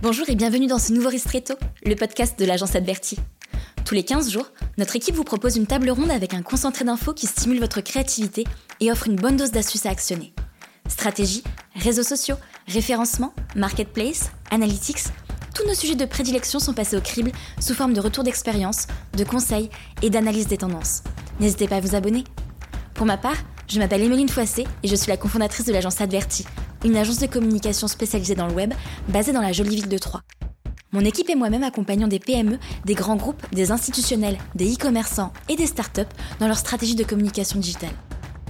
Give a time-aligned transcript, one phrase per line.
[0.00, 3.18] Bonjour et bienvenue dans ce nouveau Ristretto, le podcast de l'agence Adverti.
[3.84, 7.12] Tous les 15 jours, notre équipe vous propose une table ronde avec un concentré d'infos
[7.12, 8.44] qui stimule votre créativité
[8.78, 10.32] et offre une bonne dose d'astuces à actionner.
[10.88, 11.42] Stratégie,
[11.74, 12.36] réseaux sociaux,
[12.68, 15.02] référencement, marketplace, analytics,
[15.52, 18.86] tous nos sujets de prédilection sont passés au crible sous forme de retours d'expérience,
[19.16, 19.68] de conseils
[20.02, 21.02] et d'analyse des tendances.
[21.40, 22.22] N'hésitez pas à vous abonner.
[22.94, 23.36] Pour ma part,
[23.66, 26.46] je m'appelle Emeline Foissé et je suis la cofondatrice de l'agence Adverti,
[26.84, 28.72] une agence de communication spécialisée dans le web
[29.08, 30.22] basée dans la jolie ville de Troyes.
[30.92, 35.56] Mon équipe et moi-même accompagnons des PME, des grands groupes, des institutionnels, des e-commerçants et
[35.56, 36.00] des startups
[36.40, 37.90] dans leur stratégie de communication digitale.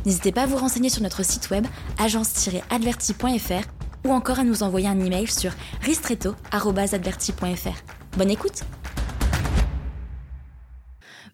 [0.07, 1.67] N'hésitez pas à vous renseigner sur notre site web
[1.99, 3.67] agence-adverti.fr
[4.07, 5.51] ou encore à nous envoyer un email sur
[5.83, 8.17] ristretto.adverti.fr.
[8.17, 8.63] Bonne écoute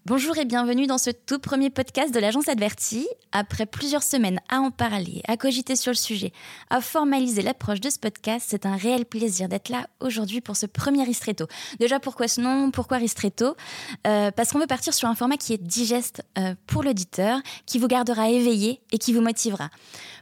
[0.07, 3.07] Bonjour et bienvenue dans ce tout premier podcast de l'agence Adverti.
[3.31, 6.31] Après plusieurs semaines à en parler, à cogiter sur le sujet,
[6.69, 10.67] à formaliser l'approche de ce podcast, c'est un réel plaisir d'être là aujourd'hui pour ce
[10.67, 11.47] premier Ristretto.
[11.79, 12.69] Déjà, pourquoi ce nom?
[12.69, 13.55] Pourquoi Ristretto?
[14.05, 17.79] Euh, Parce qu'on veut partir sur un format qui est digeste euh, pour l'auditeur, qui
[17.79, 19.71] vous gardera éveillé et qui vous motivera.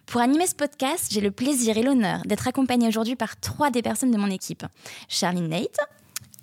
[0.05, 3.81] Pour animer ce podcast, j'ai le plaisir et l'honneur d'être accompagnée aujourd'hui par trois des
[3.81, 4.65] personnes de mon équipe.
[5.09, 5.75] Charline Nate.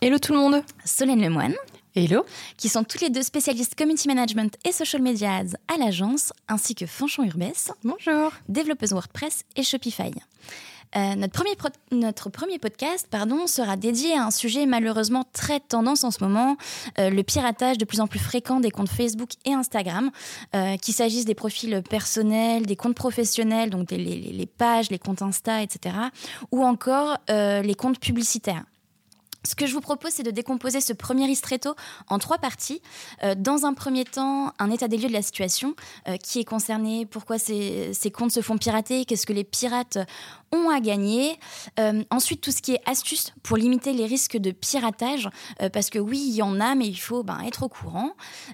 [0.02, 0.62] Hello tout le monde.
[0.84, 1.54] Solène Lemoine.
[1.96, 2.24] Hello.
[2.56, 6.76] Qui sont toutes les deux spécialistes community management et social media ads à l'agence, ainsi
[6.76, 7.72] que Fanchon Urbès.
[7.82, 8.32] Bonjour.
[8.48, 10.12] Développeuse WordPress et Shopify.
[10.96, 11.56] Euh, notre, premier
[11.92, 16.56] notre premier podcast pardon, sera dédié à un sujet malheureusement très tendance en ce moment,
[16.98, 20.10] euh, le piratage de plus en plus fréquent des comptes Facebook et Instagram,
[20.54, 25.22] euh, qu'il s'agisse des profils personnels, des comptes professionnels, donc les, les, pages, les comptes
[25.22, 25.94] Insta, etc.,
[26.50, 28.64] ou encore les comptes publicitaires.
[29.42, 31.74] Ce que je vous propose, c'est de décomposer ce premier ristretto
[32.08, 32.82] en trois parties.
[33.22, 35.74] Euh, dans un premier temps, un état des lieux de la situation,
[36.08, 39.98] euh, qui est concerné, pourquoi ces, ces comptes se font pirater, qu'est-ce que les pirates
[40.52, 41.38] ont à gagner.
[41.78, 45.28] Euh, ensuite, tout ce qui est astuces pour limiter les risques de piratage,
[45.72, 48.10] parce que oui, il y en a, mais il faut ben, être au courant.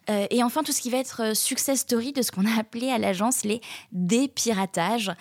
[0.08, 2.98] Et enfin, tout ce qui va être success story de ce qu'on a appelé à
[2.98, 5.12] l'agence les dépiratages,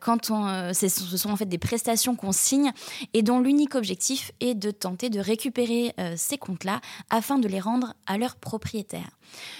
[0.00, 2.72] quand on, ce sont en fait des prestations qu'on signe
[3.14, 7.94] et dont l'unique objectif est de tenter de récupérer ces comptes-là afin de les rendre
[8.06, 9.18] à leurs propriétaires.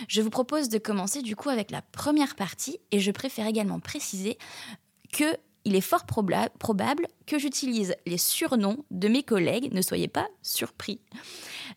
[0.09, 3.81] Je vous propose de commencer du coup avec la première partie et je préfère également
[3.81, 4.39] préciser
[5.13, 10.27] que il est fort probable que j'utilise les surnoms de mes collègues, ne soyez pas
[10.43, 11.01] surpris.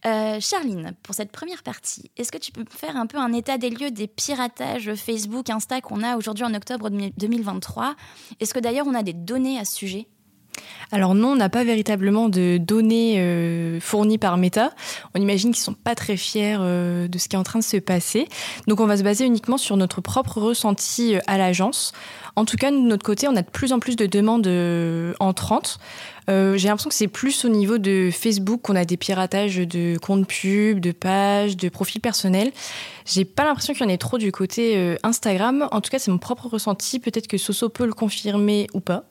[0.05, 3.57] Euh, Charline, pour cette première partie, est-ce que tu peux faire un peu un état
[3.57, 7.95] des lieux des piratages Facebook, Insta qu'on a aujourd'hui en octobre 2023
[8.39, 10.07] Est-ce que d'ailleurs on a des données à ce sujet?
[10.91, 14.71] Alors non, on n'a pas véritablement de données euh, fournies par Meta.
[15.15, 17.63] On imagine qu'ils sont pas très fiers euh, de ce qui est en train de
[17.63, 18.27] se passer.
[18.67, 21.93] Donc on va se baser uniquement sur notre propre ressenti à l'agence.
[22.35, 25.13] En tout cas, de notre côté, on a de plus en plus de demandes euh,
[25.19, 25.79] entrantes.
[26.29, 29.97] Euh, j'ai l'impression que c'est plus au niveau de Facebook qu'on a des piratages de
[29.97, 32.51] comptes pubs, de pages, de profils personnels.
[33.05, 35.67] J'ai pas l'impression qu'il y en ait trop du côté euh, Instagram.
[35.71, 36.99] En tout cas, c'est mon propre ressenti.
[36.99, 39.03] Peut-être que Soso peut le confirmer ou pas.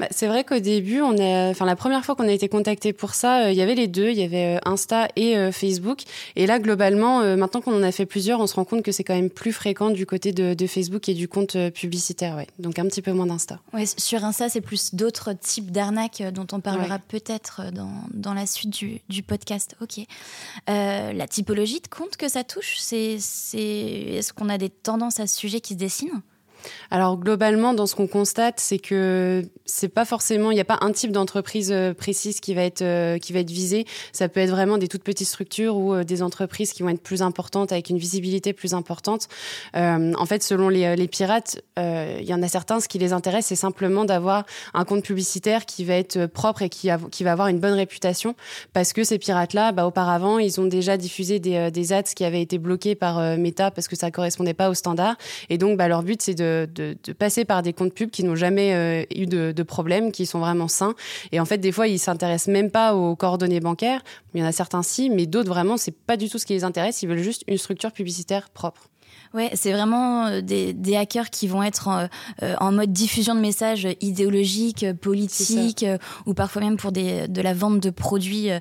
[0.00, 1.14] Bah, c'est vrai qu'au début, on
[1.50, 3.86] enfin la première fois qu'on a été contacté pour ça, euh, il y avait les
[3.86, 6.02] deux, il y avait euh, Insta et euh, Facebook.
[6.36, 9.04] Et là, globalement, maintenant qu'on en a fait plusieurs, on se rend compte que c'est
[9.04, 12.46] quand même plus fréquent du côté de, de Facebook et du compte publicitaire, ouais.
[12.58, 13.60] Donc un petit peu moins d'Insta.
[13.72, 18.46] Ouais, sur Insta, c'est plus d'autres types d'arnaques dont on parlera peut-être dans, dans, la
[18.46, 19.76] suite du, du podcast.
[19.80, 20.04] Ok.
[20.66, 25.26] la typologie de compte que ça touche, c'est, c'est, est-ce qu'on a des tendances à
[25.26, 26.22] ce sujet qui se dessinent?
[26.90, 30.78] Alors globalement, dans ce qu'on constate, c'est que c'est pas forcément, il n'y a pas
[30.80, 33.86] un type d'entreprise euh, précise qui va être euh, qui va être visé.
[34.12, 37.02] Ça peut être vraiment des toutes petites structures ou euh, des entreprises qui vont être
[37.02, 39.28] plus importantes avec une visibilité plus importante.
[39.74, 43.46] en fait, selon les, les pirates, il y en a certains, ce qui les intéresse,
[43.46, 47.48] c'est simplement d'avoir un compte publicitaire qui va être propre et qui, qui va avoir
[47.48, 48.34] une bonne réputation,
[48.72, 52.42] parce que ces pirates-là, bah, auparavant, ils ont déjà diffusé des, des ads qui avaient
[52.42, 55.16] été bloqués par Meta parce que ça correspondait pas aux standards,
[55.48, 58.34] et donc bah, leur but c'est de de, passer par des comptes pubs qui n'ont
[58.34, 60.94] jamais euh, eu de, de problème, qui sont vraiment sains.
[61.32, 64.02] Et en fait, des fois, ils s'intéressent même pas aux coordonnées bancaires.
[64.34, 66.54] Il y en a certains si, mais d'autres vraiment, c'est pas du tout ce qui
[66.54, 67.02] les intéresse.
[67.02, 68.88] Ils veulent juste une structure publicitaire propre.
[69.34, 72.08] Ouais, c'est vraiment euh, des, des, hackers qui vont être en,
[72.44, 75.84] euh, en, mode diffusion de messages idéologiques, politiques,
[76.24, 78.60] ou parfois même pour des, de la vente de produits à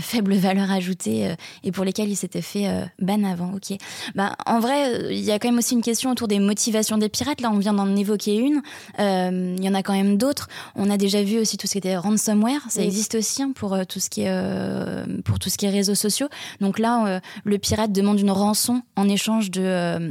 [0.00, 2.66] faible valeur ajoutée et pour lesquels ils s'étaient fait
[2.98, 3.52] ban avant.
[3.54, 3.76] Ok.
[4.14, 7.10] Bah, en vrai, il y a quand même aussi une question autour des motivations des
[7.10, 7.42] pirates.
[7.42, 8.62] Là, on vient d'en évoquer une.
[8.98, 10.48] Il y en a quand même d'autres.
[10.74, 12.62] On a déjà vu aussi tout ce qui était ransomware.
[12.68, 15.94] Ça existe aussi hein, pour tout ce qui est pour tout ce qui est réseaux
[15.94, 16.28] sociaux.
[16.60, 20.05] Donc là, le pirate demande une rançon en échange de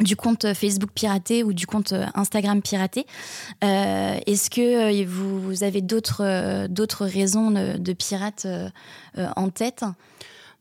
[0.00, 3.06] du compte Facebook piraté ou du compte Instagram piraté.
[3.60, 8.46] Est-ce que vous, avez d'autres raisons de, de pirates
[9.16, 9.84] en tête?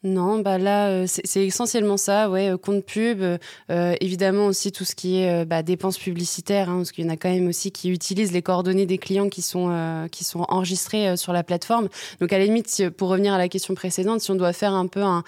[0.04, 4.84] Non, bah là, euh, c'est essentiellement ça, ouais, euh, compte pub, euh, évidemment aussi tout
[4.84, 7.72] ce qui est bah, dépenses publicitaires, hein, parce qu'il y en a quand même aussi
[7.72, 9.62] qui utilisent les coordonnées des clients qui sont
[10.12, 11.88] qui sont enregistrés sur la plateforme.
[12.20, 14.88] Donc à la limite, pour revenir à la question précédente, si on doit faire un
[14.88, 15.24] peu un,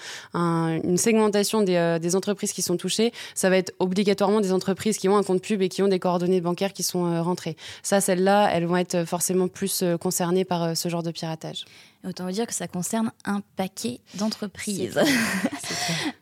[0.82, 5.08] une segmentation des, des, entreprises qui sont touchées, ça va être obligatoirement des entreprises qui
[5.08, 7.56] ont un compte pub et qui ont des coordonnées bancaires qui sont rentrées.
[7.82, 11.64] Ça, celles-là, elles vont être forcément plus concernées par ce genre de piratage.
[12.06, 15.00] Autant vous dire que ça concerne un paquet d'entreprises.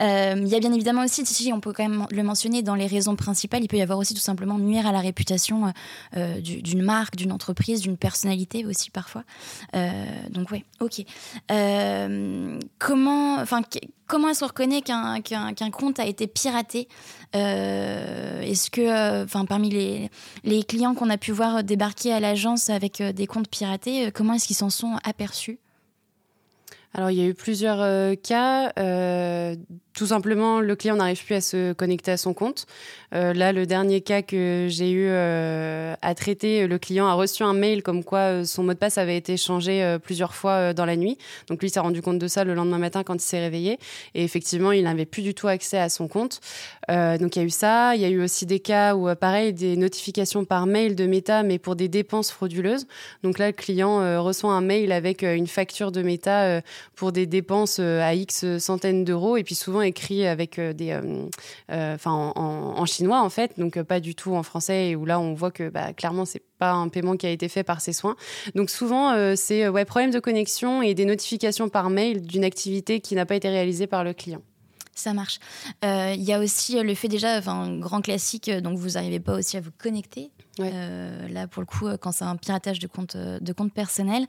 [0.01, 2.75] Euh, il y a bien évidemment aussi, si on peut quand même le mentionner, dans
[2.75, 5.71] les raisons principales, il peut y avoir aussi tout simplement nuire à la réputation euh,
[6.17, 9.23] euh, d'une marque, d'une entreprise, d'une personnalité aussi parfois.
[10.31, 11.05] donc oui, ok.
[12.79, 13.63] comment, enfin,
[14.09, 16.89] comment est-ce qu'on reconnaît qu'un compte a été piraté?
[17.33, 20.11] Est-ce que, enfin, parmi les,
[20.43, 24.49] les clients qu'on a pu voir débarquer à l'agence avec des comptes piratés, comment est-ce
[24.49, 25.61] qu'ils s'en sont aperçus?
[26.95, 28.73] Alors, il y a eu plusieurs euh, cas.
[29.95, 32.67] Tout simplement, le client n'arrive plus à se connecter à son compte.
[33.15, 37.43] Euh, là, le dernier cas que j'ai eu euh, à traiter, le client a reçu
[37.43, 40.87] un mail comme quoi euh, son mot de passe avait été changé plusieurs fois dans
[40.87, 41.19] la nuit.
[41.49, 43.79] Donc lui s'est rendu compte de ça le lendemain matin quand il s'est réveillé.
[44.15, 46.41] Et effectivement, il n'avait plus du tout accès à son compte.
[46.89, 47.95] donc il y a eu ça.
[47.95, 51.43] Il y a eu aussi des cas où, pareil, des notifications par mail de Meta,
[51.43, 52.87] mais pour des dépenses frauduleuses.
[53.23, 56.63] Donc là, le client reçoit un mail avec une facture de Meta
[56.95, 59.37] pour des dépenses à X centaines d'euros.
[59.37, 61.29] Et puis souvent, écrit avec euh, des, euh,
[61.71, 65.35] euh, en, chinois en fait, donc pas du tout en français et où là on
[65.35, 68.17] voit que bah, clairement c'est pas un paiement qui a été fait par ses soins.
[68.55, 73.27] Donc souvent c'est problème de connexion et des notifications par mail d'une activité qui n'a
[73.27, 74.43] pas été réalisée par le client.
[74.95, 75.39] Ça marche.
[75.83, 79.57] Il y a aussi le fait déjà, enfin, grand classique, donc vous n'arrivez pas aussi
[79.57, 83.17] à vous connecter euh, là, pour le coup, euh, quand c'est un piratage de compte,
[83.17, 84.27] euh, de compte personnel.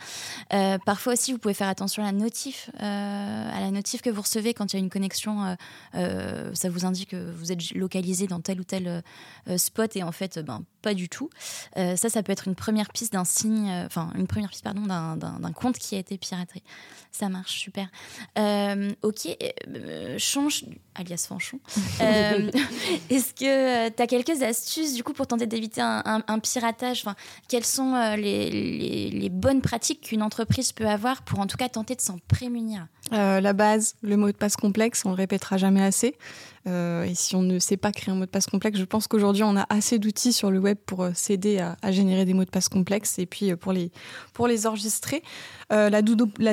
[0.86, 4.54] parfois aussi, vous pouvez faire attention à la notif, à la notif que vous recevez
[4.54, 5.56] quand il y a une connexion.
[5.94, 9.04] ça vous indique que vous êtes localisé dans tel ou tel
[9.58, 11.30] spot et en fait, ben, pas du tout.
[11.76, 15.52] ça, ça peut être une première piste d'un signe, enfin, une première piste, pardon, d'un
[15.54, 16.62] compte qui a été piraté.
[17.12, 17.88] Ça marche, super.
[18.38, 19.38] ok,
[20.18, 20.66] change,
[20.96, 21.60] alias Fanchon.
[23.10, 27.02] Est-ce que tu as quelques astuces, du coup, pour tenter d'éviter un un, piratage?
[27.06, 27.16] Enfin,
[27.48, 31.70] Quelles sont euh, les, les, bonnes pratiques qu'une entreprise peut avoir pour en tout cas
[31.70, 32.88] tenter de s'en prémunir?
[33.14, 36.16] Euh, La base, le mot de passe complexe, on le répétera jamais assez.
[36.68, 39.08] Euh, et si on ne sait pas créer un mot de passe complexe, je pense
[39.08, 42.50] qu'aujourd'hui on a assez d'outils sur le web pour s'aider à, générer des mots de
[42.50, 43.92] passe complexes et puis pour les,
[44.34, 45.24] pour les enregistrer.
[45.70, 46.02] la, la,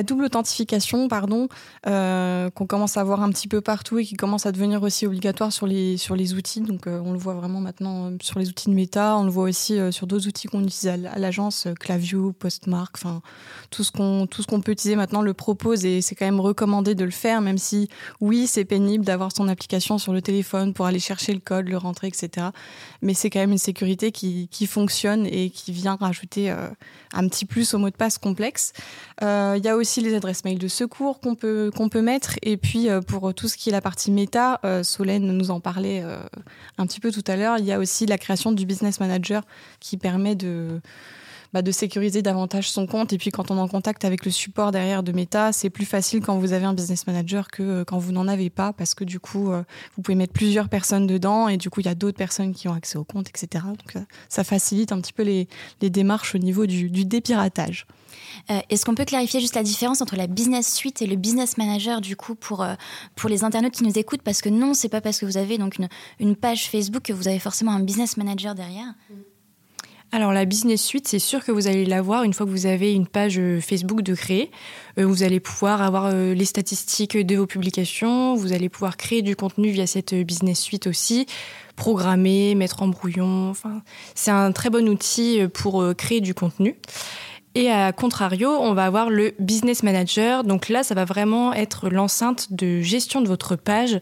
[0.03, 1.47] double authentification, pardon,
[1.83, 5.51] qu'on commence à voir un petit peu partout et qui commence à devenir aussi obligatoire
[5.51, 6.61] sur les, sur les outils.
[6.61, 9.79] Donc on le voit vraiment maintenant sur les outils de méta, on le voit aussi
[9.79, 13.21] euh, sur d'autres outils qu'on utilise à l'agence, euh, Clavio, Postmark, enfin
[13.69, 17.05] tout ce qu'on qu'on peut utiliser maintenant le propose et c'est quand même recommandé de
[17.05, 17.89] le faire, même si
[18.19, 21.77] oui c'est pénible d'avoir son application sur le téléphone pour aller chercher le code, le
[21.77, 22.47] rentrer, etc.
[23.01, 26.67] Mais c'est quand même une sécurité qui, fonctionne et qui vient rajouter euh,
[27.13, 28.73] un petit plus au mot de passe complexe.
[29.21, 32.57] Il y a aussi les adresses mail de secours qu'on peut qu'on peut mettre et
[32.57, 36.03] puis pour tout ce qui est la partie méta, Solène nous en parlait
[36.77, 37.57] un petit peu tout à l'heure.
[37.59, 39.43] Il y a aussi la création du business manager
[39.79, 40.81] qui permet de,
[41.53, 43.13] bah, de sécuriser davantage son compte.
[43.13, 45.85] Et puis quand on est en contact avec le support derrière de Meta, c'est plus
[45.85, 48.95] facile quand vous avez un business manager que euh, quand vous n'en avez pas, parce
[48.95, 49.63] que du coup, euh,
[49.95, 52.67] vous pouvez mettre plusieurs personnes dedans et du coup, il y a d'autres personnes qui
[52.67, 53.65] ont accès au compte, etc.
[53.65, 55.47] Donc euh, ça facilite un petit peu les,
[55.81, 57.85] les démarches au niveau du, du dépiratage.
[58.69, 62.01] Est-ce qu'on peut clarifier juste la différence entre la business suite et le business manager
[62.01, 62.65] du coup pour,
[63.15, 64.21] pour les internautes qui nous écoutent?
[64.21, 65.87] Parce que non, c'est pas parce que vous avez donc une,
[66.19, 68.93] une, page Facebook que vous avez forcément un business manager derrière.
[70.13, 72.93] Alors la business suite, c'est sûr que vous allez l'avoir une fois que vous avez
[72.93, 74.51] une page euh, Facebook de créer.
[74.99, 79.21] Euh, vous allez pouvoir avoir euh, les statistiques de vos publications, vous allez pouvoir créer
[79.21, 81.27] du contenu via cette business suite aussi,
[81.77, 83.49] programmer, mettre en brouillon.
[83.49, 86.75] Enfin, c'est un très bon outil pour créer du contenu.
[87.53, 90.43] Et à contrario, on va avoir le business manager.
[90.43, 93.99] Donc là, ça va vraiment être l'enceinte de gestion de votre page.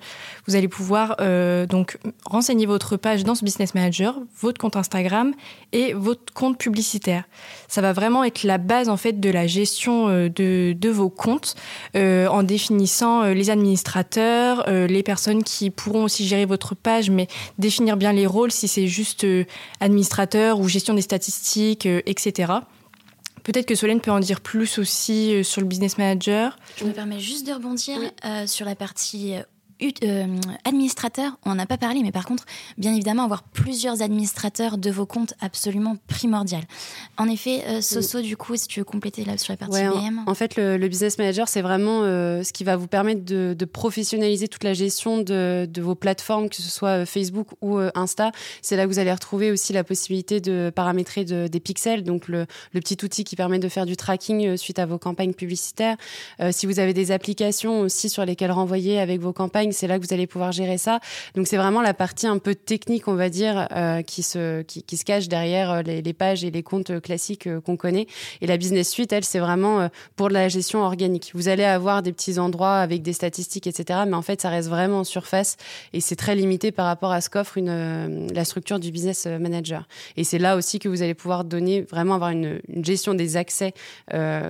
[0.48, 5.34] Vous allez pouvoir euh, donc renseigner votre page dans ce business manager, votre compte Instagram
[5.72, 7.24] et votre compte publicitaire.
[7.68, 11.10] Ça va vraiment être la base en fait de la gestion euh, de, de vos
[11.10, 11.56] comptes
[11.96, 17.10] euh, en définissant euh, les administrateurs, euh, les personnes qui pourront aussi gérer votre page,
[17.10, 17.27] mais
[17.58, 19.25] définir bien les rôles si c'est juste
[19.79, 22.53] administrateur ou gestion des statistiques, etc.
[23.43, 26.58] Peut-être que Solène peut en dire plus aussi euh, sur le business manager.
[26.77, 29.36] Je me permets juste de rebondir euh, sur la partie
[30.03, 30.25] euh,
[30.65, 32.45] administrateur, on n'en a pas parlé, mais par contre,
[32.77, 36.63] bien évidemment, avoir plusieurs administrateurs de vos comptes, absolument primordial.
[37.17, 40.24] En effet, Soso, du coup, si tu veux compléter là sur la partie BM.
[40.27, 44.63] En, fait, le, business manager, c'est vraiment ce qui va vous permettre de, professionnaliser toute
[44.63, 48.31] la gestion de, de, vos plateformes, que ce soit Facebook ou Insta.
[48.62, 52.45] C'est là que vous allez retrouver aussi la possibilité de paramétrer des pixels, donc le,
[52.74, 55.98] le, petit outil qui permet de faire du tracking suite à vos campagnes publicitaires.
[56.51, 60.05] si vous avez des applications aussi sur lesquelles renvoyer avec vos campagnes, c'est là que
[60.05, 60.99] vous allez pouvoir gérer ça.
[61.35, 64.97] Donc c'est vraiment la partie un peu technique, on va dire, euh, qui, se, qui,
[64.97, 68.07] se cache derrière euh, les, pages et les comptes classiques euh, qu'on connaît.
[68.41, 71.31] Et la business suite, elle, c'est vraiment pour de la gestion organique.
[71.33, 74.01] Vous allez avoir des petits endroits avec des statistiques, etc.
[74.07, 75.57] Mais en fait, ça reste vraiment en surface
[75.93, 79.88] et c'est très limité par rapport à ce qu'offre une, la structure du business manager.
[80.17, 83.73] Et c'est là aussi que vous allez pouvoir donner, vraiment avoir une, gestion des accès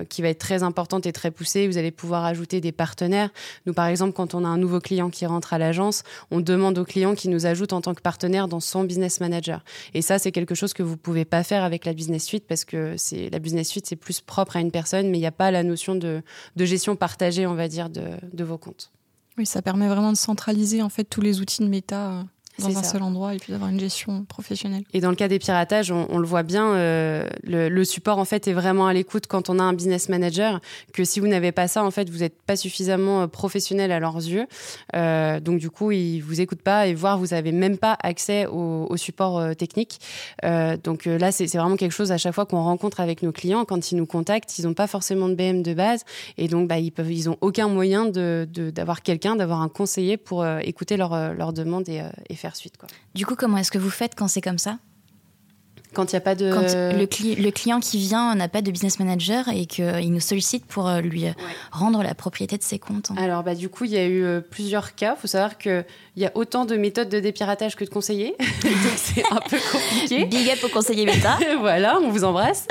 [0.08, 1.66] qui va être très importante et très poussée.
[1.66, 3.30] Vous allez pouvoir ajouter des partenaires.
[3.66, 6.78] Nous, par exemple, quand on a un nouveau client qui rentre à l'agence, on demande
[6.78, 9.64] au client qui nous ajoute en tant que partenaire dans son business manager.
[9.94, 12.64] Et ça, c'est quelque chose que vous pouvez pas faire avec la business suite parce
[12.64, 15.32] que c'est la business suite, c'est plus propre à une personne, mais il n'y a
[15.32, 16.22] pas la notion de,
[16.56, 18.02] gestion partagée, on va dire, de,
[18.32, 18.90] de vos comptes.
[19.38, 22.22] Oui, ça permet vraiment de centraliser en fait tous les outils de méta euh,
[22.60, 24.84] dans un seul endroit et puis d'avoir une gestion professionnelle.
[24.92, 28.18] Et dans le cas des piratages, on, on le voit bien, euh, le, le, support
[28.18, 30.60] en fait est vraiment à l'écoute quand on a un business manager.
[30.92, 34.00] Que si vous n'avez pas ça, en fait, vous n'êtes pas suffisamment euh, professionnel à
[34.00, 34.46] leurs yeux.
[34.94, 38.46] Euh, donc du coup, ils vous écoutent pas et voire vous n'avez même pas accès
[38.46, 39.98] au, au support euh, technique.
[40.84, 43.92] Donc là, c'est vraiment quelque chose à chaque fois qu'on rencontre avec nos clients quand
[43.92, 46.04] ils nous contactent, ils n'ont pas forcément de BM de base
[46.38, 50.16] et donc bah, ils peuvent, ils ont aucun moyen de d'avoir quelqu'un, d'avoir un conseiller
[50.16, 52.49] pour écouter leurs leur demandes et, et faire
[53.14, 54.78] Du coup, comment est-ce que vous faites quand c'est comme ça?
[55.94, 56.52] Quand il n'y a pas de...
[56.52, 56.62] Quand
[56.96, 60.64] le, cli le client qui vient n'a pas de business manager et qu'il nous sollicite
[60.66, 61.34] pour euh, lui ouais.
[61.72, 63.10] rendre la propriété de ses comptes.
[63.16, 65.14] Alors, bah, du coup, il y a eu euh, plusieurs cas.
[65.16, 65.84] Il faut savoir qu'il
[66.16, 68.36] y a autant de méthodes de dépiratage que de conseillers.
[68.62, 70.24] Donc, c'est un peu compliqué.
[70.30, 71.38] Big up au conseiller méta.
[71.60, 72.66] voilà, on vous embrasse.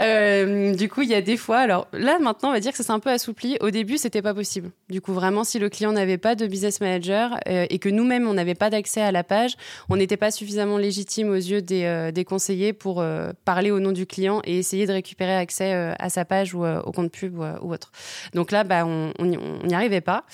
[0.00, 1.58] euh, du coup, il y a des fois...
[1.58, 3.56] Alors là, maintenant, on va dire que ça s'est un peu assoupli.
[3.60, 4.70] Au début, c'était pas possible.
[4.88, 8.26] Du coup, vraiment, si le client n'avait pas de business manager euh, et que nous-mêmes,
[8.26, 9.56] on n'avait pas d'accès à la page,
[9.88, 13.80] on n'était pas suffisamment légitime aux yeux des, euh, des conseillers pour euh, parler au
[13.80, 16.92] nom du client et essayer de récupérer accès euh, à sa page ou euh, au
[16.92, 17.92] compte pub ou, autre.
[18.34, 20.24] Donc là, bah, on n'y arrivait pas.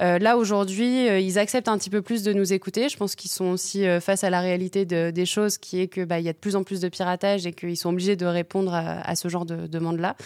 [0.00, 2.88] là, aujourd'hui, ils acceptent un petit peu plus de nous écouter.
[2.88, 6.04] Je pense qu'ils sont aussi face à la réalité de, des choses qui est que
[6.04, 8.72] bah, y a de plus en plus de piratage et qu'ils sont obligés de répondre
[8.74, 10.16] à, ce genre de demande-là.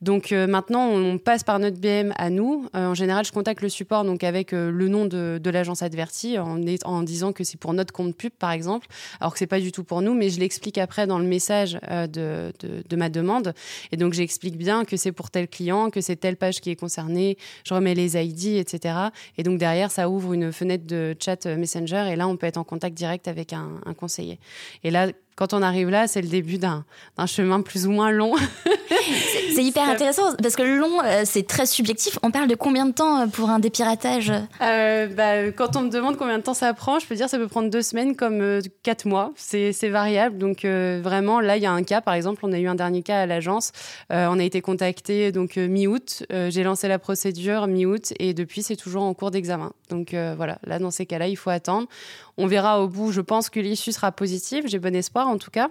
[0.00, 2.68] Donc maintenant, on passe par notre BM à nous.
[2.74, 6.60] en général, je contacte le support donc avec le nom de, de l'agence advertie en,
[6.84, 8.86] en disant que c'est pour notre compte pub, par exemple,
[9.20, 11.78] alors que c'est pas du tout pour nous, mais je l'explique après dans le message
[11.90, 13.54] euh, de, de, de, ma demande.
[13.90, 16.76] Et donc, j'explique bien que c'est pour tel client, que c'est telle page qui est
[16.76, 17.36] concernée.
[17.64, 18.94] Je remets les ID, etc.
[19.38, 22.08] Et donc, derrière, ça ouvre une fenêtre de chat Messenger.
[22.10, 24.38] Et là, on peut être en contact direct avec un, un conseiller.
[24.84, 26.84] Et là, quand on arrive là, c'est le début d'un
[27.26, 28.34] chemin plus ou moins long.
[29.54, 32.18] c'est hyper intéressant parce que long, euh, c'est très subjectif.
[32.22, 34.32] On parle de combien de temps euh, pour un dépiratage?
[34.60, 37.38] Euh, bah, Quand on me demande combien de temps ça prend, je peux dire ça
[37.38, 39.32] peut prendre deux semaines comme quatre mois.
[39.36, 40.38] C'est variable.
[40.38, 42.00] Donc euh, vraiment, là, il y a un cas.
[42.00, 43.72] Par exemple, on a eu un dernier cas à l'agence.
[44.12, 46.24] Euh, on a été contacté donc mi-août.
[46.30, 49.72] J'ai lancé la procédure mi-août et depuis, c'est toujours en cours d'examen.
[49.90, 51.86] Donc voilà, là, dans ces cas-là, il faut attendre.
[52.38, 53.12] On verra au bout.
[53.12, 54.64] Je pense que l'issue sera positive.
[54.66, 55.68] J'ai bon espoir en tout cas.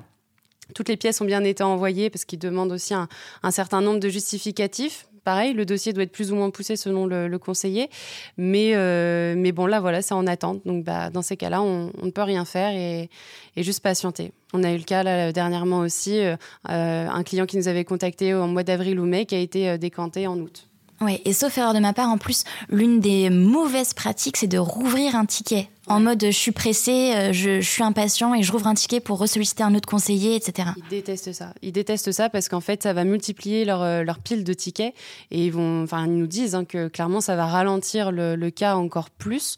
[0.73, 3.07] Toutes les pièces ont bien été envoyées parce qu'ils demandent aussi un,
[3.51, 5.07] certain nombre de justificatifs.
[5.23, 7.89] Pareil, le dossier doit être plus ou moins poussé selon le, le conseiller.
[8.37, 10.65] Mais, euh, mais bon, là, voilà, c'est en attente.
[10.65, 13.09] Donc, bah, dans ces cas-là, on, ne peut rien faire et,
[13.57, 14.31] juste patienter.
[14.53, 18.47] On a eu le cas dernièrement aussi, euh, un client qui nous avait contacté en
[18.47, 20.70] mois d'avril ou mai qui a été euh, décanté en août.
[21.01, 24.59] Oui, et sauf erreur de ma part, en plus, l'une des mauvaises pratiques, c'est de
[24.59, 25.67] rouvrir un ticket.
[25.87, 28.99] En mode, je suis pressé, euh, je, je, suis impatient et je rouvre un ticket
[28.99, 30.69] pour ressolliciter un autre conseiller, etc.
[30.77, 31.53] Ils détestent ça.
[31.63, 34.93] Ils détestent ça parce qu'en fait, ça va multiplier leur, euh, leur pile de tickets
[35.31, 38.49] et ils vont, enfin, ils nous disent hein, que clairement, ça va ralentir le, le
[38.51, 39.55] cas encore plus.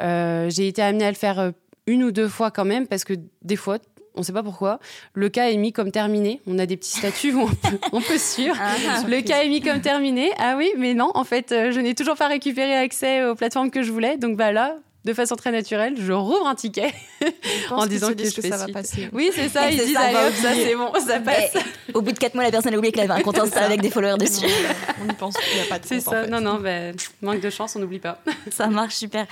[0.00, 1.52] Euh, J'ai été amenée à le faire
[1.86, 3.78] une ou deux fois quand même parce que des fois,
[4.16, 4.80] on ne sait pas pourquoi.
[5.14, 6.40] Le cas est mis comme terminé.
[6.46, 8.56] On a des petits statuts où on peut, on peut suivre.
[8.60, 10.32] Ah, le cas est mis comme terminé.
[10.38, 13.70] Ah oui, mais non, en fait, euh, je n'ai toujours pas récupéré accès aux plateformes
[13.70, 14.16] que je voulais.
[14.16, 14.76] Donc bah là,
[15.06, 16.92] de façon très naturelle, je rouvre un ticket
[17.70, 19.08] en disant que, je fais ça va passer.
[19.12, 19.70] Oui, c'est ça.
[19.70, 21.54] Ils disent ça, ça c'est bon, ça passe.
[21.94, 23.80] au bout de quatre mois, la personne a oublié qu'elle avait un compte Insta avec
[23.80, 24.46] des followers dessus.
[25.00, 26.26] on y pense qu'il n'y a pas de C'est ça.
[26.26, 28.20] Non, non, ben, manque de chance, on n'oublie pas.
[28.50, 29.26] ça marche super.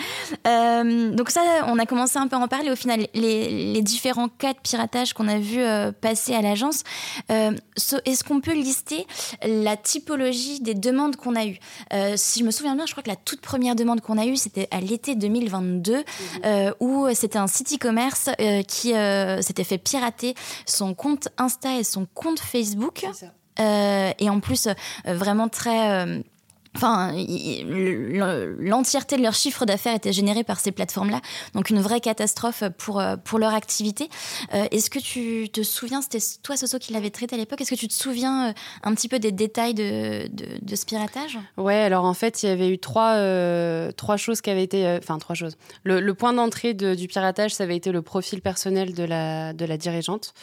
[0.47, 2.71] Euh, donc ça, on a commencé un peu à en parler.
[2.71, 6.85] Au final, les, différents cas de piratage qu'on a vu euh, passer à l'agence,
[7.31, 7.51] euh,
[8.07, 9.07] est-ce qu'on peut lister
[9.45, 11.59] la typologie des demandes qu'on a eues?
[12.17, 14.37] Si je me souviens bien, je crois que la toute première demande qu'on a eue,
[14.37, 16.75] c'était à l'été 2022, mhm.
[16.81, 18.31] où c'était un site e-commerce
[18.69, 18.93] qui
[19.43, 20.35] s'était fait pirater
[20.67, 23.05] son compte Insta et son compte Facebook.
[23.59, 24.69] et en plus,
[25.07, 26.23] vraiment très
[26.77, 27.13] Enfin,
[28.59, 31.21] l'entièreté de leur chiffre d'affaires était générée par ces plateformes-là,
[31.55, 34.09] donc une vraie catastrophe pour, euh, pour leur activité.
[34.55, 37.71] Euh, est-ce que tu te souviens, c'était toi Soso qui l'avait traité à l'époque, est-ce
[37.71, 38.53] que tu te souviens euh,
[38.83, 41.39] un petit peu des détails de, de, ce piratage?
[41.57, 43.15] Ouais, alors en fait, il y avait eu trois,
[43.93, 44.99] trois choses qui avaient été...
[44.99, 45.57] Enfin, trois choses.
[45.85, 49.77] Le, point d'entrée du piratage, ça avait été le profil personnel de la, de la
[49.77, 50.35] dirigeante,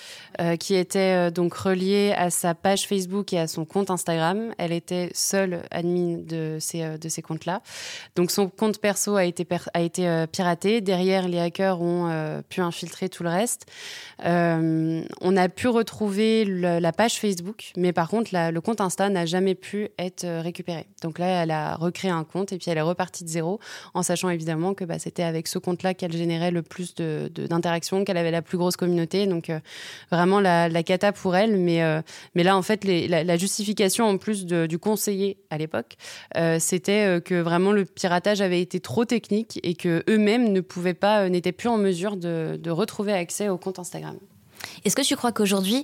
[0.60, 4.54] qui était donc relié à sa page Facebook et à son compte Instagram.
[4.58, 7.62] Elle était seule admin de ces, euh, comptes-là.
[8.16, 9.46] Donc son compte perso a été,
[10.00, 10.82] euh, piraté.
[10.82, 13.66] Derrière, les hackers ont euh, pu infiltrer tout le reste.
[14.24, 19.56] on a pu retrouver la page Facebook, mais par contre, le compte Insta n'a jamais
[19.56, 20.88] pu être récupéré.
[21.02, 23.60] Donc là, elle a recréé un compte et puis elle est repartie de zéro,
[23.94, 28.18] en sachant évidemment que bah, c'était avec ce compte-là qu'elle générait le plus d'interactions, qu'elle
[28.18, 29.26] avait la plus grosse communauté.
[29.26, 29.52] Donc
[30.12, 31.58] vraiment la, cata pour elle.
[31.58, 32.04] Mais,
[32.36, 35.96] là, en fait, la, justification en plus du conseiller à l'époque,
[36.38, 40.62] euh, c'était euh, que vraiment le piratage avait été trop technique et que eux-mêmes ne
[40.62, 44.16] pouvaient pas, euh, n'étaient plus en mesure de, retrouver accès au compte Instagram.
[44.86, 45.84] Est-ce que tu crois qu'aujourd'hui,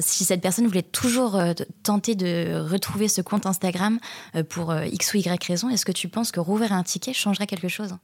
[0.00, 1.38] si cette personne voulait toujours
[1.82, 3.98] tenter de retrouver ce compte Instagram
[4.48, 7.68] pour X ou Y raison, est-ce que tu penses que rouvrir un ticket changerait quelque
[7.68, 7.94] chose?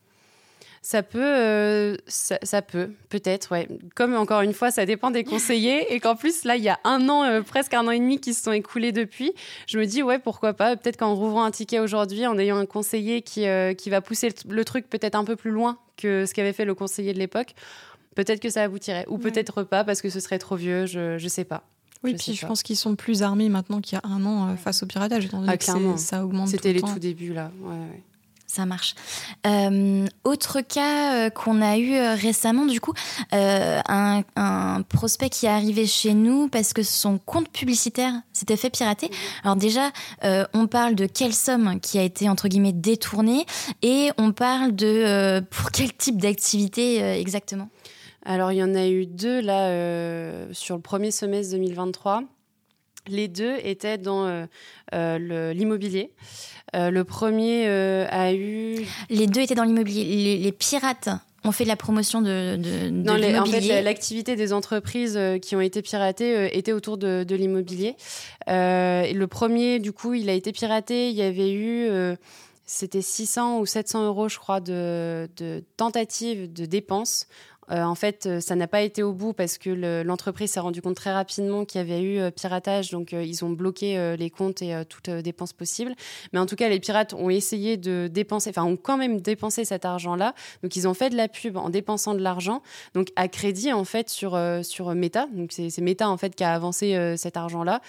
[0.86, 3.66] Ça peut, euh, ça, peut, peut-être, ouais.
[3.96, 6.78] Comme encore une fois, ça dépend des conseillers et qu'en plus, là, il y a
[6.84, 9.32] un an, euh, presque un an et demi qui se sont écoulés depuis.
[9.66, 10.76] Je me dis, ouais, pourquoi pas.
[10.76, 14.28] Peut-être qu'en rouvrant un ticket aujourd'hui, en ayant un conseiller qui, euh, qui va pousser
[14.48, 17.56] le, truc peut-être un peu plus loin que ce qu'avait fait le conseiller de l'époque,
[18.14, 19.06] peut-être que ça aboutirait.
[19.08, 21.64] Ou peut-être pas parce que ce serait trop vieux, je, je sais pas.
[22.04, 24.56] Oui, je puis je pense qu'ils sont plus armés maintenant qu'il y a un an
[24.56, 25.64] face au piratage, étant donné ah, que
[25.98, 26.48] ça augmente.
[26.48, 27.50] C'était les tout débuts là.
[27.60, 28.02] Ouais, ouais.
[28.56, 28.94] Ça marche.
[29.46, 32.94] Euh, autre cas euh, qu'on a eu euh, récemment, du coup,
[33.30, 34.22] un,
[34.88, 39.10] prospect qui est arrivé chez nous parce que son compte publicitaire s'était fait pirater.
[39.44, 39.90] Alors déjà,
[40.54, 43.44] on parle de quelle somme qui a été entre guillemets détournée
[43.82, 47.68] et on parle de pour quel type d'activité exactement?
[48.24, 52.22] Alors il y en a eu deux là sur le premier semestre 2023.
[53.08, 54.46] Les deux étaient dans
[54.92, 56.12] l'immobilier.
[56.74, 58.86] Euh, le premier euh, a eu.
[59.08, 60.36] Les deux étaient dans l'immobilier.
[60.38, 61.08] Les, pirates
[61.44, 65.54] ont fait de la promotion de, de, non, En fait, l'activité des entreprises euh, qui
[65.54, 67.96] ont été piratées était autour de, de l'immobilier.
[68.48, 71.10] le premier, du coup, il a été piraté.
[71.10, 71.88] Il y avait eu
[72.68, 77.28] c'était 600 ou 700 euros, je crois, de, de tentatives de dépenses
[77.70, 79.70] euh, en fait, euh, ça n'a pas été au bout parce que
[80.02, 83.50] l'entreprise s'est rendu compte très rapidement qu'il y avait eu euh, piratage, donc ils ont
[83.50, 85.94] bloqué les comptes et toute dépense possible.
[86.32, 89.64] Mais en tout cas, les pirates ont essayé de dépenser, enfin ont quand même dépensé
[89.64, 90.34] cet argent-là.
[90.62, 92.62] Donc ils ont fait de la pub en dépensant de l'argent,
[92.94, 95.26] donc à crédit en fait sur sur Meta.
[95.32, 97.80] Donc c'est Meta en fait qui a avancé cet argent-là,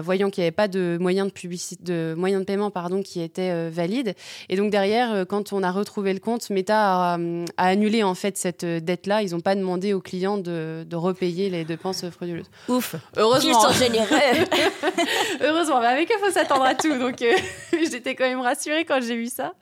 [0.00, 3.68] voyant qu'il n'y avait pas de moyens de de moyens de paiement pardon qui étaient
[3.70, 4.14] valides.
[4.48, 7.18] Et donc derrière, quand on a retrouvé le compte, Meta a
[7.56, 12.08] annulé en fait cette dette-là ils n'ont pas demandé aux clients de, repayer les dépenses
[12.10, 12.50] frauduleuses.
[12.68, 12.94] Ouf.
[13.16, 13.58] Heureusement.
[15.40, 15.80] Heureusement.
[15.80, 16.96] Mais avec eux, il faut s'attendre à tout.
[16.96, 17.34] Donc, euh,
[17.72, 19.54] j'étais quand même rassurée quand j'ai vu ça.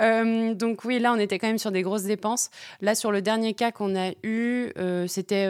[0.00, 2.50] Euh, donc, oui, là, on était quand même sur des grosses dépenses.
[2.80, 5.46] Là, sur le dernier cas qu'on a eu, euh, c'était.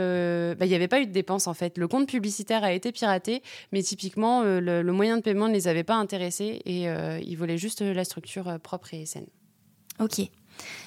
[0.55, 1.79] Bah, il n'y avait pas eu de dépenses, en fait.
[1.79, 5.67] Le compte publicitaire a été piraté, mais typiquement, le, le, moyen de paiement ne les
[5.69, 9.27] avait pas intéressés et ils voulaient juste la structure propre et saine.
[9.99, 10.31] Ok.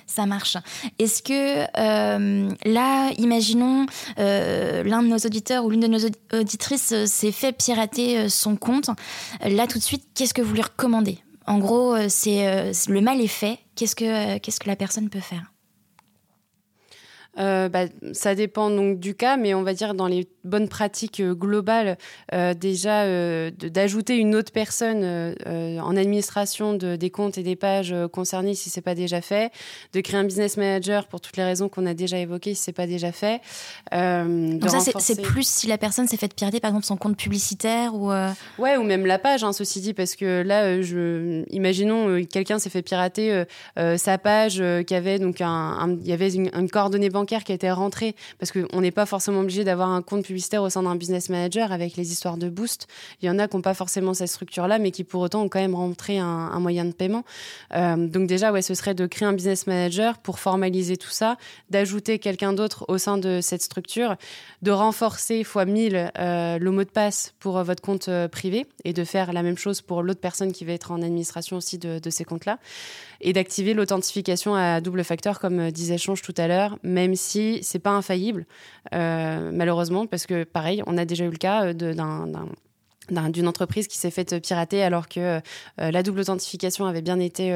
[0.07, 0.57] Ça marche.
[0.99, 3.85] Est-ce que euh, là, imaginons
[4.19, 5.99] euh, l'un de nos auditeurs ou l'une de nos
[6.33, 8.89] auditrices euh, s'est fait pirater son compte.
[9.41, 11.19] Là, tout de suite, qu'est-ce que vous lui recommandez?
[11.47, 13.59] En gros, c'est le mal est fait.
[13.75, 15.51] Qu'est-ce que qu'est-ce que la personne peut faire?
[17.37, 21.19] Euh, bah, ça dépend donc du cas, mais on va dire dans les bonnes pratiques
[21.19, 21.97] euh, globales,
[22.33, 23.05] euh, déjà
[23.51, 25.03] d'ajouter une autre personne
[25.45, 29.51] en administration de, des comptes et des pages concernées si c'est pas déjà fait,
[29.93, 32.73] de créer un business manager pour toutes les raisons qu'on a déjà évoquées si c'est
[32.73, 33.41] pas déjà fait.
[33.91, 37.95] donc ça c'est plus si la personne s'est fait pirater par exemple son compte publicitaire
[37.95, 38.11] ou
[38.59, 42.69] ouais ou même la page, hein, ceci dit, parce que là, je, imaginons quelqu'un s'est
[42.69, 43.43] fait pirater
[43.97, 47.55] sa page qui avait donc un, il y avait une, une coordonnée bancaire qui a
[47.55, 50.95] été rentré, parce qu'on n'est pas forcément obligé d'avoir un compte publicitaire au sein d'un
[50.95, 52.87] business manager avec les histoires de boost.
[53.21, 55.49] Il y en a qui n'ont pas forcément cette structure-là, mais qui pour autant ont
[55.49, 57.23] quand même rentré un, moyen de paiement.
[57.73, 61.37] Euh, donc déjà, ouais, ce serait de créer un business manager pour formaliser tout ça,
[61.69, 64.15] d'ajouter quelqu'un d'autre au sein de cette structure,
[64.61, 68.93] de renforcer fois 1000 euh, le mot de passe pour votre compte euh, privé et
[68.93, 72.09] de faire la même chose pour l'autre personne qui va être en administration aussi de,
[72.09, 72.59] ces comptes-là
[73.21, 77.59] et d'activer l'authentification à double facteur, comme euh, disait Change tout à l'heure, même si
[77.61, 78.45] c'est pas infaillible,
[78.93, 81.73] euh, malheureusement, parce que pareil, on a déjà eu le cas euh,
[83.29, 85.39] d'une entreprise qui s'est faite pirater alors que
[85.77, 87.53] la double authentification avait bien été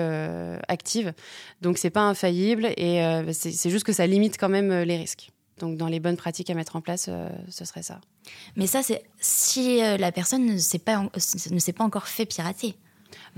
[0.68, 1.14] active.
[1.62, 5.32] Donc c'est pas infaillible et c'est juste que ça limite quand même les risques.
[5.58, 7.10] Donc dans les bonnes pratiques à mettre en place,
[7.50, 8.00] ce serait ça.
[8.58, 11.02] Mais ça, c'est si la personne ne s'est pas,
[11.50, 12.76] ne s'est pas encore fait pirater.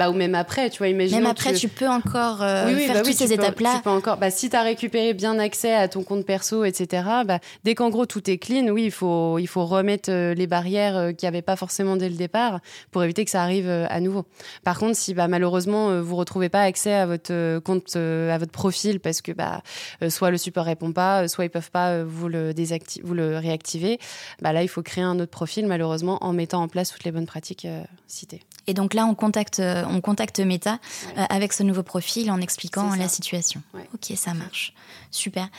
[0.02, 1.18] Bah, ou même après, tu vois, imagine.
[1.18, 3.76] Même après, tu, peux encore euh, faire bah toutes ces étapes-là.
[3.76, 7.04] Tu peux encore, bah, si tu as récupéré bien accès à ton compte perso, etc.,
[7.24, 10.48] bah, dès qu'en gros tout est clean, oui, il faut, il faut remettre euh, les
[10.48, 13.70] barrières euh, qu'il n'y avait pas forcément dès le départ pour éviter que ça arrive
[13.70, 14.26] à nouveau.
[14.64, 19.00] Par contre, si bah, malheureusement vous retrouvez pas accès à votre compte, à votre profil
[19.00, 19.62] parce que bah,
[20.10, 24.00] soit le support répond pas, soit ils peuvent pas vous le, désactiver, vous le réactiver,
[24.42, 27.12] bah, là, il faut créer un autre profil, malheureusement, en mettant en place toutes les
[27.12, 27.68] bonnes pratiques
[28.08, 28.42] citées.
[28.72, 30.80] Et donc là, on contacte, euh, on contacte Meta
[31.18, 33.62] euh, avec ce nouveau profil en expliquant la situation.
[33.94, 34.74] Ok, ça marche.
[35.12, 35.50] Super.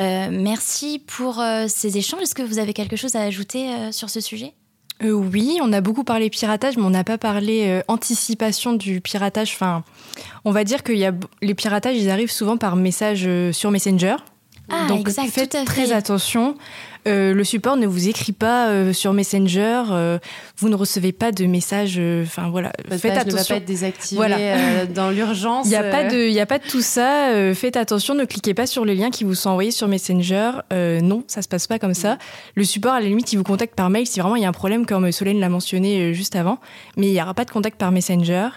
[0.00, 2.22] Euh, merci pour ces échanges.
[2.22, 4.54] Est-ce que vous avez quelque chose à ajouter sur ce sujet?
[5.02, 9.52] Oui, on a beaucoup parlé piratage, mais on n'a pas parlé anticipation du piratage.
[9.52, 9.84] Enfin,
[10.46, 14.16] on va dire que y a, les piratages, ils arrivent souvent par message sur Messenger.
[14.70, 16.56] Ah, Donc faites très attention.
[17.08, 20.18] Euh, le support ne vous écrit pas euh, sur Messenger, euh,
[20.56, 22.00] vous ne recevez pas de messages.
[22.22, 23.56] Enfin voilà, faites attention.
[23.56, 24.86] Ne va pas être voilà.
[24.86, 25.66] dans l'urgence.
[25.66, 27.30] Il n'y a pas de, il a pas de tout ça.
[27.54, 30.52] faites attention, ne cliquez pas sur les liens qui vous sont envoyés sur Messenger.
[30.70, 32.18] non, ça se passe pas comme ça.
[32.54, 34.48] Le support, à la limite, il vous contacte par mail si vraiment il y a
[34.48, 36.58] un problème, comme Solène l'a mentionné juste avant.
[36.96, 38.48] Mais il n'y aura pas de contact par Messenger.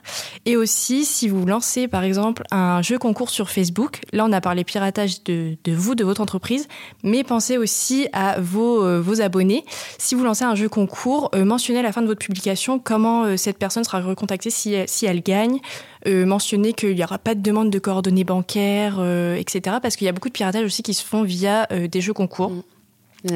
[0.46, 4.42] Et aussi, si vous lancez par exemple un jeu concours sur Facebook, là on a
[4.42, 6.68] parlé piratage de, de vous, de votre entreprise,
[7.04, 9.64] mais pensez aussi à vos, euh, vos abonnés.
[9.98, 13.24] Si vous lancez un jeu concours, euh, mentionnez à la fin de votre publication comment
[13.24, 15.60] euh, cette personne sera recontactée si, si elle gagne.
[16.06, 19.04] mentionnez qu'il n'y aura pas de demande de coordonnées bancaires,
[19.38, 19.78] etc.
[19.82, 22.52] Parce qu'il y a beaucoup de piratage aussi qui se font via des jeux concours.
[22.52, 22.62] Mm.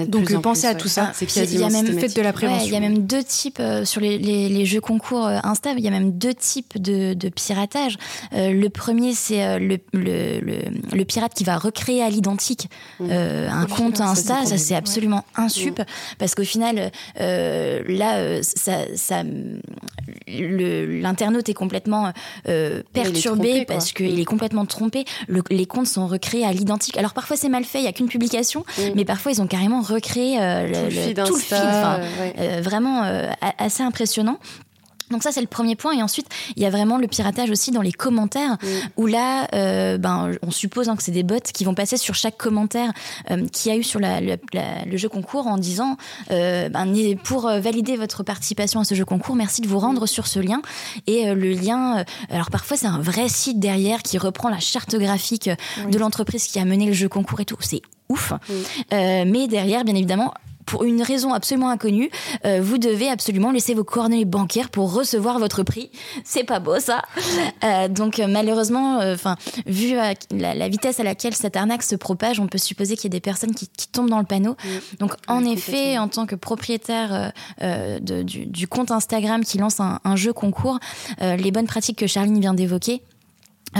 [0.07, 1.11] Donc pensez à tout ça.
[1.13, 2.67] C'est il y a même fait de la prévention.
[2.67, 5.71] il y a même deux types euh, sur les, les, les, jeux concours euh, Insta.
[5.77, 7.97] Il y a même deux types de, de piratage.
[8.33, 10.39] Euh, le premier, c'est le, le,
[10.91, 13.09] le, pirate qui va recréer à l'identique mmh.
[13.11, 14.45] un compte Insta.
[14.45, 15.85] Ça, c'est absolument insup mmh.
[16.19, 19.23] parce qu'au final, là, ça, ça
[20.27, 22.11] l'internaute est complètement
[22.93, 24.19] perturbé parce qu'il mmh.
[24.19, 25.05] est complètement trompé.
[25.49, 26.97] les comptes sont recréés à l'identique.
[26.97, 28.63] Alors parfois c'est mal fait, il y a qu'une publication,
[28.95, 33.83] mais parfois ils ont carrément recréer euh, le, tout le feed, euh, vraiment euh, assez
[33.83, 34.39] impressionnant.
[35.11, 35.93] Donc ça c'est le premier point.
[35.93, 38.67] Et ensuite il y a vraiment le piratage aussi dans les commentaires mm.
[38.97, 39.47] où là
[39.97, 42.91] ben on suppose hein, que c'est des bots qui vont passer sur chaque commentaire
[43.51, 45.97] qui a eu sur la, le jeu concours en disant
[46.29, 50.39] ben, pour valider votre participation à ce jeu concours merci de vous rendre sur ce
[50.39, 50.61] lien.
[51.07, 55.49] Et le lien alors parfois c'est un vrai site derrière qui reprend la charte graphique
[55.89, 57.57] de l'entreprise qui a mené le jeu concours et tout.
[57.61, 58.33] C'est ouf.
[58.93, 60.33] Euh, mais derrière, bien évidemment,
[60.65, 62.11] pour une raison absolument inconnue,
[62.45, 65.89] euh, vous devez absolument laisser vos coordonnées bancaires pour recevoir votre prix.
[66.23, 67.01] C'est pas beau ça.
[67.63, 69.95] Euh, donc malheureusement, enfin vu
[70.31, 73.19] la, vitesse à laquelle cette arnaque se propage, on peut supposer qu'il y a des
[73.19, 74.55] personnes qui, tombent dans le panneau.
[74.99, 77.33] Donc en effet, en tant que propriétaire
[78.01, 80.79] du, compte Instagram qui lance un, jeu concours,
[81.19, 83.01] les bonnes pratiques que Charline vient d'évoquer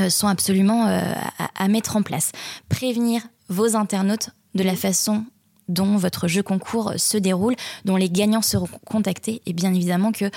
[0.10, 0.86] sont absolument
[1.56, 2.32] à mettre en place.
[2.68, 5.26] Prévenir vos internautes de la façon
[5.68, 10.32] dont votre jeu concours se déroule, dont les gagnants seront contactés, et bien évidemment que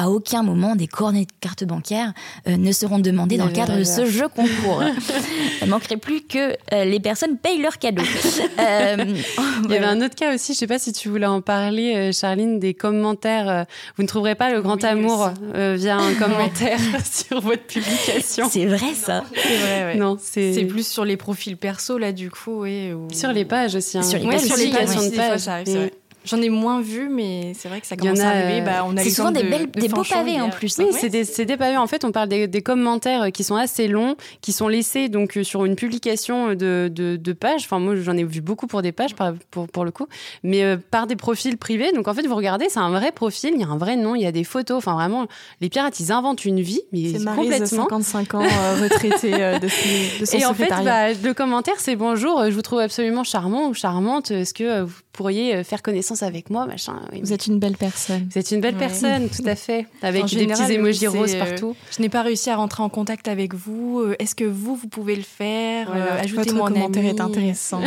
[0.00, 2.14] à aucun moment des coordonnées de carte bancaire
[2.48, 4.82] euh, ne seront demandées dans le cadre de ce jeu concours.
[5.60, 8.02] Il ne manquerait plus que euh, les personnes payent leurs cadeaux.
[8.58, 11.42] Il y avait un autre cas aussi, je ne sais pas si tu voulais en
[11.42, 13.66] parler, Charline, des commentaires.
[13.96, 18.48] Vous ne trouverez pas le grand amour via un commentaire sur votre publication.
[18.50, 19.24] C'est vrai ça.
[19.34, 23.44] C'est vrai, Non, c'est plus sur les profils perso là du coup, et Sur les
[23.44, 23.98] pages aussi.
[23.98, 24.02] Hein.
[24.02, 25.38] Sur les, pages, sur les pages, de.
[25.38, 25.90] Ça arrive,
[26.24, 28.60] J'en ai moins vu, mais c'est vrai que ça commence à arriver.
[28.60, 30.76] Bah, on a c'est souvent des, belles, des beaux pavés en plus.
[30.78, 31.78] Oui, c'est des, des, pavés.
[31.78, 35.38] En fait, on parle des, des, commentaires qui sont assez longs, qui sont laissés donc
[35.38, 37.62] euh, sur une publication de, de, de pages.
[37.64, 39.14] Enfin, moi, j'en ai vu beaucoup pour des pages,
[39.50, 40.06] pour, pour le coup,
[40.42, 41.92] mais euh, par des profils privés.
[41.92, 44.14] Donc, en fait, vous regardez, c'est un vrai profil, il y a un vrai nom,
[44.14, 44.76] il y a des photos.
[44.76, 45.26] Enfin, vraiment,
[45.62, 47.88] les pirates, ils inventent une vie, mais c'est complètement.
[47.88, 51.96] 55 ans, euh, retraité de, ce, de son Et en fait, bah, le commentaire, c'est
[51.96, 54.30] bonjour, je vous trouve absolument charmant ou charmante.
[54.30, 58.28] Est-ce que vous pourriez faire connaissance avec moi, machin vous êtes une belle personne.
[58.30, 59.86] Vous êtes une belle personne, tout à fait.
[60.02, 61.76] Avec des petits émojis roses euh, partout.
[61.96, 64.00] je n'ai pas réussi à rentrer en contact avec vous.
[64.00, 65.90] Euh, est-ce que vous, vous pouvez le faire?
[65.94, 67.80] Euh, Ajoutez-moi un commentaire est intéressant.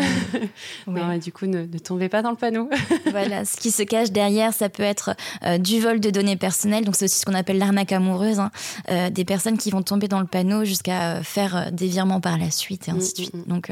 [1.22, 2.70] du coup, ne, tombez pas dans le panneau.
[3.12, 5.16] voilà, ce qui se cache derrière, ça peut être
[5.60, 6.86] du vol de données personnelles.
[6.86, 8.40] Donc, c'est aussi ce qu'on appelle l'arnaque amoureuse.
[8.40, 8.52] Hein.
[9.12, 12.88] des personnes qui vont tomber dans le panneau jusqu'à faire des virements par la suite
[12.88, 13.34] et ainsi de mm, suite.
[13.34, 13.46] Mm, mm.
[13.48, 13.72] Donc,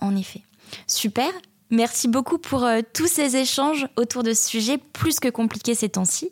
[0.00, 0.40] en effet.
[0.86, 1.30] Super.
[1.70, 5.88] Merci beaucoup pour euh, tous ces échanges autour de ce sujet plus que compliqué ces
[5.88, 6.30] temps-ci.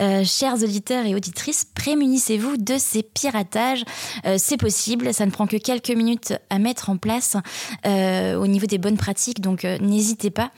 [0.00, 3.84] Euh, chers auditeurs et auditrices, prémunissez-vous de ces piratages.
[4.24, 7.36] Euh, c'est possible, ça ne prend que quelques minutes à mettre en place
[7.84, 10.50] au niveau des bonnes pratiques, donc n'hésitez pas.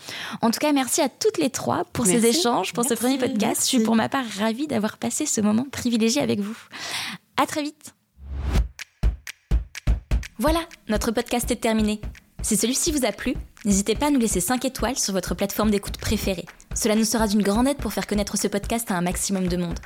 [0.42, 3.62] En tout cas, merci à toutes les trois pour ces échanges, pour ce premier podcast.
[3.62, 6.56] Je suis pour ma part ravie d'avoir passé ce moment privilégié avec vous.
[7.36, 7.94] À très vite.
[10.38, 12.00] Voilà, notre podcast est terminé.
[12.42, 15.70] Si celui-ci vous a plu, n'hésitez pas à nous laisser 5 étoiles sur votre plateforme
[15.70, 16.46] d'écoute préférée.
[16.74, 19.56] Cela nous sera d'une grande aide pour faire connaître ce podcast à un maximum de
[19.56, 19.78] monde.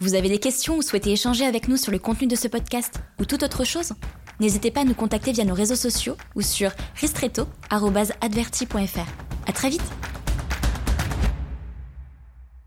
[0.00, 2.94] Vous avez des questions ou souhaitez échanger avec nous sur le contenu de ce podcast
[3.20, 3.92] ou toute autre chose?
[4.40, 9.06] N'hésitez pas à nous contacter via nos réseaux sociaux ou sur ristretto.adverti.fr.
[9.46, 9.82] À très vite